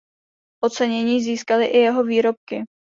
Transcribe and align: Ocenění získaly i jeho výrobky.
Ocenění 0.63 1.23
získaly 1.23 1.65
i 1.65 1.77
jeho 1.77 2.03
výrobky. 2.03 2.63